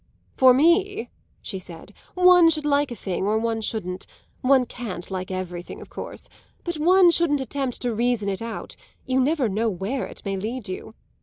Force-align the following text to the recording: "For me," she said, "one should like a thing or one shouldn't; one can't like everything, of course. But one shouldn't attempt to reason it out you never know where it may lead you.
"For 0.35 0.51
me," 0.51 1.11
she 1.43 1.59
said, 1.59 1.93
"one 2.15 2.49
should 2.49 2.65
like 2.65 2.89
a 2.89 2.95
thing 2.95 3.27
or 3.27 3.37
one 3.37 3.61
shouldn't; 3.61 4.07
one 4.41 4.65
can't 4.65 5.11
like 5.11 5.29
everything, 5.29 5.79
of 5.79 5.91
course. 5.91 6.27
But 6.63 6.79
one 6.79 7.11
shouldn't 7.11 7.39
attempt 7.39 7.83
to 7.83 7.93
reason 7.93 8.27
it 8.27 8.41
out 8.41 8.75
you 9.05 9.19
never 9.19 9.47
know 9.47 9.69
where 9.69 10.07
it 10.07 10.23
may 10.25 10.37
lead 10.37 10.67
you. 10.67 10.95